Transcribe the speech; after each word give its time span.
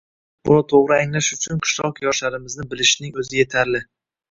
Buni 0.49 0.63
to‘g‘ri 0.71 0.95
anglash 1.01 1.27
uchun 1.35 1.61
qishloq 1.67 2.03
yoshlarimizni 2.07 2.69
bilishning 2.75 3.23
o‘zi 3.23 3.41
yetarli. 3.45 3.87